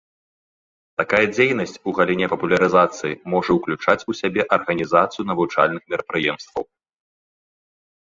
[1.01, 6.63] Такая дзейнасць у галіне папулярызацыі можа ўключаць у сябе арганізацыю навучальных мерапрыемстваў.